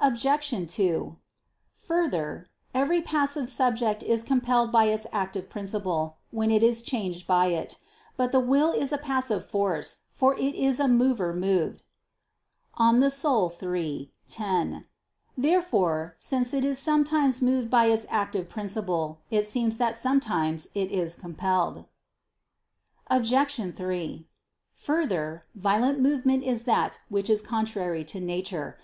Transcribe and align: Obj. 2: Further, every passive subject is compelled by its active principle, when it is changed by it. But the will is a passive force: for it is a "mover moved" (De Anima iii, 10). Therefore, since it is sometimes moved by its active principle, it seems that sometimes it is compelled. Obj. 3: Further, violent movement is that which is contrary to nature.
Obj. 0.00 0.50
2: 0.74 1.16
Further, 1.86 2.48
every 2.74 3.00
passive 3.00 3.48
subject 3.48 4.02
is 4.02 4.24
compelled 4.24 4.72
by 4.72 4.86
its 4.86 5.06
active 5.12 5.48
principle, 5.48 6.18
when 6.32 6.50
it 6.50 6.64
is 6.64 6.82
changed 6.82 7.28
by 7.28 7.46
it. 7.54 7.78
But 8.16 8.32
the 8.32 8.40
will 8.40 8.72
is 8.72 8.92
a 8.92 8.98
passive 8.98 9.46
force: 9.48 9.98
for 10.10 10.34
it 10.36 10.56
is 10.56 10.80
a 10.80 10.88
"mover 10.88 11.32
moved" 11.32 11.84
(De 12.76 12.82
Anima 12.82 13.10
iii, 13.62 14.10
10). 14.26 14.86
Therefore, 15.38 16.16
since 16.18 16.52
it 16.52 16.64
is 16.64 16.80
sometimes 16.80 17.40
moved 17.40 17.70
by 17.70 17.84
its 17.86 18.06
active 18.10 18.48
principle, 18.48 19.20
it 19.30 19.46
seems 19.46 19.76
that 19.76 19.94
sometimes 19.94 20.66
it 20.74 20.90
is 20.90 21.14
compelled. 21.14 21.84
Obj. 23.08 23.72
3: 23.76 24.26
Further, 24.74 25.44
violent 25.54 26.00
movement 26.00 26.42
is 26.42 26.64
that 26.64 26.98
which 27.08 27.30
is 27.30 27.40
contrary 27.40 28.02
to 28.02 28.18
nature. 28.18 28.76